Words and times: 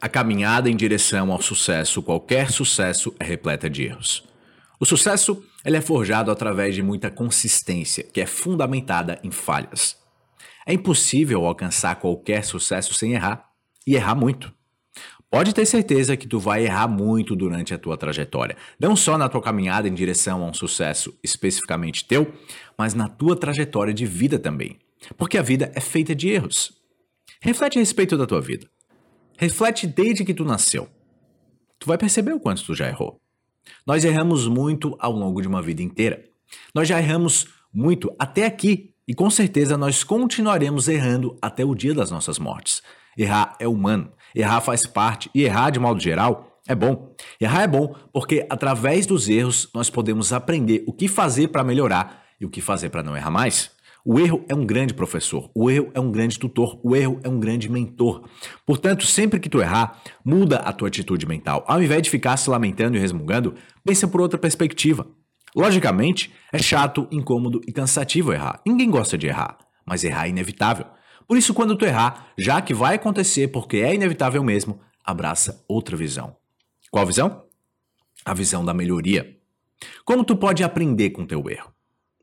A 0.00 0.08
caminhada 0.08 0.70
em 0.70 0.74
direção 0.74 1.30
ao 1.30 1.42
sucesso, 1.42 2.02
qualquer 2.02 2.50
sucesso, 2.50 3.14
é 3.20 3.24
repleta 3.24 3.68
de 3.68 3.84
erros. 3.84 4.24
O 4.78 4.86
sucesso 4.86 5.44
ele 5.62 5.76
é 5.76 5.80
forjado 5.82 6.30
através 6.30 6.74
de 6.74 6.82
muita 6.82 7.10
consistência, 7.10 8.02
que 8.02 8.18
é 8.18 8.24
fundamentada 8.24 9.20
em 9.22 9.30
falhas. 9.30 9.98
É 10.66 10.72
impossível 10.72 11.44
alcançar 11.44 11.96
qualquer 11.96 12.44
sucesso 12.44 12.94
sem 12.94 13.12
errar, 13.12 13.50
e 13.86 13.94
errar 13.94 14.14
muito. 14.14 14.50
Pode 15.30 15.54
ter 15.54 15.66
certeza 15.66 16.16
que 16.16 16.26
tu 16.26 16.40
vai 16.40 16.64
errar 16.64 16.88
muito 16.88 17.36
durante 17.36 17.74
a 17.74 17.78
tua 17.78 17.96
trajetória, 17.96 18.56
não 18.80 18.96
só 18.96 19.18
na 19.18 19.28
tua 19.28 19.42
caminhada 19.42 19.86
em 19.86 19.94
direção 19.94 20.42
a 20.42 20.46
um 20.46 20.54
sucesso 20.54 21.16
especificamente 21.22 22.06
teu, 22.06 22.32
mas 22.76 22.94
na 22.94 23.06
tua 23.06 23.36
trajetória 23.36 23.92
de 23.92 24.06
vida 24.06 24.38
também, 24.38 24.78
porque 25.18 25.36
a 25.36 25.42
vida 25.42 25.70
é 25.74 25.80
feita 25.80 26.14
de 26.14 26.30
erros. 26.30 26.72
Reflete 27.40 27.78
a 27.78 27.80
respeito 27.80 28.16
da 28.16 28.26
tua 28.26 28.40
vida. 28.40 28.66
Reflete 29.40 29.86
desde 29.86 30.22
que 30.22 30.34
tu 30.34 30.44
nasceu. 30.44 30.86
Tu 31.78 31.86
vai 31.86 31.96
perceber 31.96 32.34
o 32.34 32.38
quanto 32.38 32.62
tu 32.62 32.74
já 32.74 32.86
errou. 32.86 33.18
Nós 33.86 34.04
erramos 34.04 34.46
muito 34.46 34.94
ao 34.98 35.12
longo 35.12 35.40
de 35.40 35.48
uma 35.48 35.62
vida 35.62 35.82
inteira. 35.82 36.22
Nós 36.74 36.86
já 36.86 37.00
erramos 37.00 37.48
muito 37.72 38.14
até 38.18 38.44
aqui 38.44 38.92
e 39.08 39.14
com 39.14 39.30
certeza 39.30 39.78
nós 39.78 40.04
continuaremos 40.04 40.88
errando 40.88 41.38
até 41.40 41.64
o 41.64 41.74
dia 41.74 41.94
das 41.94 42.10
nossas 42.10 42.38
mortes. 42.38 42.82
Errar 43.16 43.56
é 43.58 43.66
humano, 43.66 44.12
errar 44.34 44.60
faz 44.60 44.86
parte 44.86 45.30
e 45.34 45.42
errar 45.42 45.70
de 45.70 45.80
modo 45.80 45.98
geral 45.98 46.60
é 46.68 46.74
bom. 46.74 47.14
Errar 47.40 47.62
é 47.62 47.66
bom 47.66 47.94
porque 48.12 48.46
através 48.50 49.06
dos 49.06 49.26
erros 49.26 49.70
nós 49.74 49.88
podemos 49.88 50.34
aprender 50.34 50.84
o 50.86 50.92
que 50.92 51.08
fazer 51.08 51.48
para 51.48 51.64
melhorar 51.64 52.26
e 52.38 52.44
o 52.44 52.50
que 52.50 52.60
fazer 52.60 52.90
para 52.90 53.02
não 53.02 53.16
errar 53.16 53.30
mais. 53.30 53.70
O 54.04 54.18
erro 54.18 54.44
é 54.48 54.54
um 54.54 54.64
grande 54.64 54.94
professor, 54.94 55.50
o 55.54 55.70
erro 55.70 55.90
é 55.92 56.00
um 56.00 56.10
grande 56.10 56.38
tutor, 56.38 56.80
o 56.82 56.96
erro 56.96 57.20
é 57.22 57.28
um 57.28 57.38
grande 57.38 57.68
mentor. 57.68 58.26
Portanto, 58.64 59.04
sempre 59.04 59.38
que 59.38 59.48
tu 59.48 59.60
errar, 59.60 60.00
muda 60.24 60.56
a 60.56 60.72
tua 60.72 60.88
atitude 60.88 61.26
mental. 61.26 61.64
Ao 61.66 61.82
invés 61.82 62.02
de 62.02 62.10
ficar 62.10 62.36
se 62.38 62.48
lamentando 62.48 62.96
e 62.96 63.00
resmungando, 63.00 63.54
pensa 63.84 64.08
por 64.08 64.20
outra 64.22 64.38
perspectiva. 64.38 65.06
Logicamente, 65.54 66.32
é 66.50 66.58
chato, 66.58 67.06
incômodo 67.10 67.60
e 67.66 67.72
cansativo 67.72 68.32
errar. 68.32 68.62
Ninguém 68.66 68.90
gosta 68.90 69.18
de 69.18 69.26
errar, 69.26 69.58
mas 69.84 70.02
errar 70.02 70.26
é 70.26 70.30
inevitável. 70.30 70.86
Por 71.28 71.36
isso, 71.36 71.52
quando 71.52 71.76
tu 71.76 71.84
errar, 71.84 72.32
já 72.38 72.62
que 72.62 72.72
vai 72.72 72.94
acontecer 72.94 73.48
porque 73.48 73.78
é 73.78 73.94
inevitável 73.94 74.42
mesmo, 74.42 74.80
abraça 75.04 75.62
outra 75.68 75.96
visão. 75.96 76.36
Qual 76.90 77.04
visão? 77.04 77.44
A 78.24 78.32
visão 78.32 78.64
da 78.64 78.72
melhoria. 78.72 79.36
Como 80.04 80.24
tu 80.24 80.36
pode 80.36 80.64
aprender 80.64 81.10
com 81.10 81.26
teu 81.26 81.48
erro? 81.50 81.70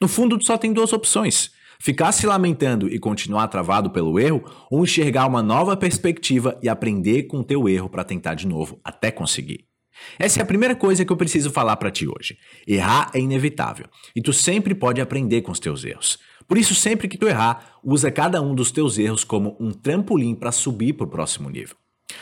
No 0.00 0.08
fundo, 0.08 0.36
tu 0.36 0.46
só 0.46 0.58
tem 0.58 0.72
duas 0.72 0.92
opções 0.92 1.52
Ficar 1.82 2.12
se 2.12 2.26
lamentando 2.26 2.88
e 2.88 2.98
continuar 2.98 3.48
travado 3.48 3.88
pelo 3.88 4.20
erro 4.20 4.44
ou 4.70 4.84
enxergar 4.84 5.26
uma 5.26 5.42
nova 5.42 5.74
perspectiva 5.74 6.58
e 6.62 6.68
aprender 6.68 7.22
com 7.22 7.38
o 7.38 7.44
teu 7.44 7.66
erro 7.66 7.88
para 7.88 8.04
tentar 8.04 8.34
de 8.34 8.46
novo 8.46 8.78
até 8.84 9.10
conseguir. 9.10 9.64
Essa 10.18 10.40
é 10.40 10.42
a 10.42 10.46
primeira 10.46 10.76
coisa 10.76 11.06
que 11.06 11.12
eu 11.12 11.16
preciso 11.16 11.50
falar 11.50 11.76
para 11.76 11.90
ti 11.90 12.06
hoje. 12.06 12.36
Errar 12.66 13.10
é 13.14 13.18
inevitável 13.18 13.86
e 14.14 14.20
tu 14.20 14.30
sempre 14.30 14.74
pode 14.74 15.00
aprender 15.00 15.40
com 15.40 15.52
os 15.52 15.58
teus 15.58 15.82
erros. 15.82 16.18
Por 16.46 16.58
isso, 16.58 16.74
sempre 16.74 17.08
que 17.08 17.16
tu 17.16 17.26
errar, 17.26 17.78
usa 17.82 18.10
cada 18.10 18.42
um 18.42 18.54
dos 18.54 18.70
teus 18.70 18.98
erros 18.98 19.24
como 19.24 19.56
um 19.58 19.70
trampolim 19.70 20.34
para 20.34 20.52
subir 20.52 20.92
para 20.92 21.06
o 21.06 21.10
próximo 21.10 21.48
nível. 21.48 21.76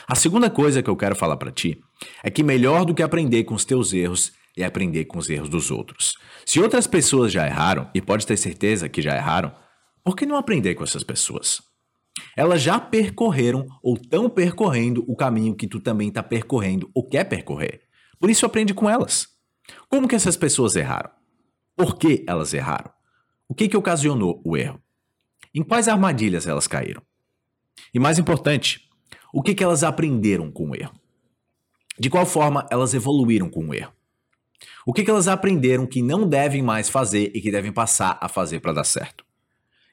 A 0.07 0.15
segunda 0.15 0.49
coisa 0.49 0.81
que 0.81 0.89
eu 0.89 0.95
quero 0.95 1.17
falar 1.17 1.35
para 1.35 1.51
ti 1.51 1.81
é 2.23 2.29
que 2.29 2.43
melhor 2.43 2.85
do 2.85 2.93
que 2.93 3.03
aprender 3.03 3.43
com 3.43 3.55
os 3.55 3.65
teus 3.65 3.91
erros 3.91 4.31
é 4.57 4.63
aprender 4.63 5.05
com 5.05 5.17
os 5.17 5.29
erros 5.29 5.49
dos 5.49 5.71
outros. 5.71 6.15
Se 6.45 6.59
outras 6.59 6.87
pessoas 6.87 7.31
já 7.31 7.45
erraram, 7.45 7.89
e 7.93 8.01
pode 8.01 8.25
ter 8.25 8.37
certeza 8.37 8.89
que 8.89 9.01
já 9.01 9.15
erraram, 9.15 9.53
por 10.03 10.15
que 10.15 10.25
não 10.25 10.35
aprender 10.35 10.75
com 10.75 10.83
essas 10.83 11.03
pessoas? 11.03 11.61
Elas 12.35 12.61
já 12.61 12.79
percorreram 12.79 13.67
ou 13.81 13.95
estão 13.95 14.29
percorrendo 14.29 15.03
o 15.07 15.15
caminho 15.15 15.55
que 15.55 15.67
tu 15.67 15.79
também 15.79 16.09
está 16.09 16.23
percorrendo 16.23 16.89
ou 16.93 17.07
quer 17.07 17.23
percorrer. 17.23 17.81
Por 18.19 18.29
isso 18.29 18.45
aprende 18.45 18.73
com 18.73 18.89
elas. 18.89 19.27
Como 19.87 20.07
que 20.07 20.15
essas 20.15 20.35
pessoas 20.35 20.75
erraram? 20.75 21.11
Por 21.75 21.97
que 21.97 22.23
elas 22.27 22.53
erraram? 22.53 22.91
O 23.47 23.55
que, 23.55 23.69
que 23.69 23.77
ocasionou 23.77 24.41
o 24.43 24.57
erro? 24.57 24.81
Em 25.53 25.63
quais 25.63 25.87
armadilhas 25.87 26.45
elas 26.45 26.67
caíram? 26.67 27.01
E 27.93 27.99
mais 27.99 28.19
importante, 28.19 28.89
o 29.33 29.41
que, 29.41 29.55
que 29.55 29.63
elas 29.63 29.83
aprenderam 29.83 30.51
com 30.51 30.69
o 30.69 30.75
erro? 30.75 30.93
De 31.97 32.09
qual 32.09 32.25
forma 32.25 32.67
elas 32.69 32.93
evoluíram 32.93 33.49
com 33.49 33.67
o 33.67 33.73
erro? 33.73 33.93
O 34.89 34.91
que, 34.91 35.03
que 35.03 35.11
elas 35.11 35.27
aprenderam 35.27 35.85
que 35.85 36.01
não 36.01 36.27
devem 36.27 36.63
mais 36.63 36.89
fazer 36.89 37.31
e 37.35 37.39
que 37.39 37.51
devem 37.51 37.71
passar 37.71 38.17
a 38.19 38.27
fazer 38.27 38.59
para 38.59 38.73
dar 38.73 38.83
certo? 38.83 39.23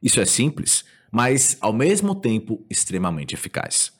Isso 0.03 0.19
é 0.19 0.25
simples, 0.25 0.87
mas 1.13 1.59
ao 1.61 1.71
mesmo 1.71 2.15
tempo 2.15 2.65
extremamente 2.71 3.35
eficaz. 3.35 3.93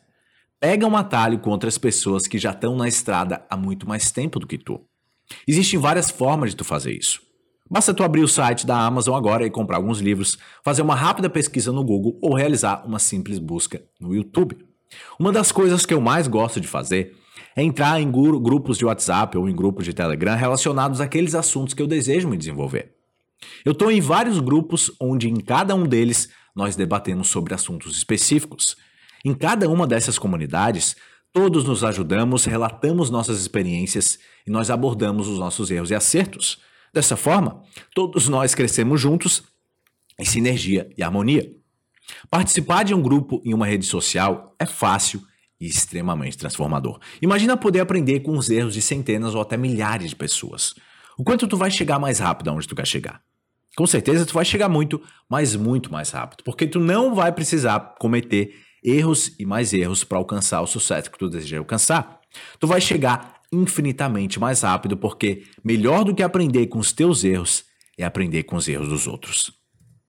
Pega 0.59 0.87
um 0.87 0.97
atalho 0.97 1.39
com 1.39 1.51
outras 1.51 1.77
pessoas 1.77 2.27
que 2.27 2.39
já 2.39 2.53
estão 2.53 2.75
na 2.75 2.89
estrada 2.89 3.45
há 3.51 3.59
muito 3.59 3.87
mais 3.87 4.11
tempo 4.11 4.41
do 4.41 4.47
que 4.47 4.57
tu. 4.57 4.81
Existem 5.47 5.79
várias 5.79 6.11
formas 6.11 6.53
de 6.53 6.57
tu 6.57 6.65
fazer 6.65 6.93
isso. 6.93 7.21
Basta 7.71 7.93
tu 7.93 8.03
abrir 8.03 8.23
o 8.23 8.29
site 8.29 8.67
da 8.67 8.79
Amazon 8.79 9.17
agora 9.17 9.45
e 9.45 9.51
comprar 9.51 9.77
alguns 9.77 9.99
livros, 9.99 10.39
fazer 10.65 10.81
uma 10.81 10.95
rápida 10.95 11.29
pesquisa 11.29 11.71
no 11.73 11.85
Google 11.85 12.19
ou 12.23 12.35
realizar 12.35 12.87
uma 12.87 12.99
simples 12.99 13.39
busca 13.39 13.85
no 14.01 14.15
YouTube. 14.15 14.57
Uma 15.21 15.31
das 15.31 15.53
coisas 15.53 15.85
que 15.85 15.93
eu 15.93 16.01
mais 16.01 16.27
gosto 16.27 16.59
de 16.59 16.67
fazer 16.67 17.15
é 17.55 17.63
entrar 17.63 18.01
em 18.01 18.11
grupos 18.11 18.79
de 18.79 18.85
WhatsApp 18.85 19.37
ou 19.37 19.49
em 19.49 19.55
grupos 19.55 19.85
de 19.85 19.93
Telegram 19.93 20.37
relacionados 20.37 21.01
àqueles 21.01 21.35
assuntos 21.35 21.75
que 21.75 21.83
eu 21.83 21.87
desejo 21.87 22.29
me 22.29 22.37
desenvolver. 22.37 22.95
Eu 23.65 23.73
estou 23.73 23.91
em 23.91 24.01
vários 24.01 24.41
grupos 24.41 24.91
onde 25.01 25.29
em 25.29 25.37
cada 25.37 25.75
um 25.75 25.85
deles 25.85 26.31
nós 26.55 26.77
debatemos 26.77 27.29
sobre 27.29 27.55
assuntos 27.55 27.97
específicos. 27.97 28.77
Em 29.25 29.35
cada 29.35 29.69
uma 29.69 29.87
dessas 29.87 30.19
comunidades, 30.19 30.97
todos 31.33 31.65
nos 31.65 31.85
ajudamos, 31.85 32.45
relatamos 32.45 33.11
nossas 33.11 33.41
experiências 33.41 34.19
e 34.47 34.51
nós 34.51 34.71
abordamos 34.71 35.29
os 35.29 35.39
nossos 35.39 35.71
erros 35.71 35.91
e 35.91 35.95
acertos. 35.95 36.59
Dessa 36.93 37.17
forma, 37.17 37.63
todos 37.95 38.29
nós 38.29 38.55
crescemos 38.55 39.01
juntos 39.01 39.43
em 40.19 40.25
sinergia 40.25 40.89
e 40.97 41.03
harmonia. 41.03 41.53
Participar 42.31 42.85
de 42.85 42.95
um 42.95 43.03
grupo 43.03 43.43
em 43.45 43.53
uma 43.53 43.67
rede 43.67 43.85
social 43.85 44.55
é 44.59 44.65
fácil 44.65 45.21
e 45.61 45.67
extremamente 45.67 46.37
transformador. 46.37 46.99
Imagina 47.21 47.57
poder 47.57 47.81
aprender 47.81 48.21
com 48.21 48.37
os 48.37 48.51
erros 48.51 48.75
de 48.75 48.83
centenas 48.83 49.35
ou 49.35 49.41
até 49.41 49.57
milhares 49.57 50.11
de 50.11 50.17
pessoas. 50.17 50.75
O 51.19 51.25
quanto 51.25 51.47
tu 51.47 51.57
vai 51.57 51.71
chegar 51.71 51.99
mais 51.99 52.19
rápido 52.19 52.51
aonde 52.51 52.69
tu 52.69 52.75
quer 52.75 52.87
chegar. 52.87 53.23
Com 53.77 53.87
certeza 53.87 54.25
tu 54.25 54.35
vai 54.35 54.45
chegar 54.45 54.69
muito, 54.69 55.03
mas 55.29 55.55
muito 55.55 55.93
mais 55.93 56.11
rápido, 56.11 56.43
porque 56.45 56.67
tu 56.67 56.81
não 56.81 57.15
vai 57.15 57.31
precisar 57.31 57.95
cometer 57.99 58.55
erros 58.83 59.35
e 59.39 59.45
mais 59.45 59.73
erros 59.73 60.05
para 60.05 60.19
alcançar 60.19 60.63
o 60.63 60.67
sucesso 60.67 61.11
que 61.11 61.19
tu 61.19 61.29
deseja 61.29 61.59
alcançar. 61.59 62.21
Tu 62.59 62.67
vai 62.67 62.81
chegar 62.81 63.41
infinitamente 63.53 64.41
mais 64.41 64.63
rápido, 64.63 64.97
porque 64.97 65.45
melhor 65.65 66.05
do 66.05 66.15
que 66.15 66.23
aprender 66.23 66.67
com 66.69 66.79
os 66.79 66.93
teus 66.93 67.25
erros 67.25 67.65
é 67.99 68.05
aprender 68.05 68.45
com 68.45 68.57
os 68.57 68.69
erros 68.69 68.89
dos 68.89 69.07
outros. 69.07 69.53